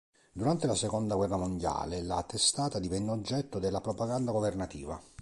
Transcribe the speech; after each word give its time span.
Durante 0.33 0.65
la 0.65 0.73
seconda 0.73 1.13
guerra 1.15 1.37
mondiale, 1.37 2.01
la 2.01 2.23
testata 2.23 2.79
divenne 2.79 3.11
oggetto 3.11 3.59
della 3.59 3.81
propaganda 3.81 4.31
governativa. 4.31 4.99